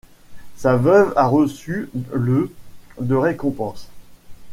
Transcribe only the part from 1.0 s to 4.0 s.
a reçu le de récompense.